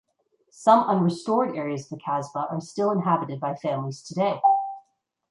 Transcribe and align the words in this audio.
Some 0.53 0.79
unrestored 0.89 1.55
areas 1.55 1.83
of 1.83 1.89
the 1.99 2.03
kasbah 2.03 2.51
are 2.51 2.59
still 2.59 2.89
inhabited 2.89 3.39
by 3.39 3.53
families 3.53 4.01
today. 4.01 4.41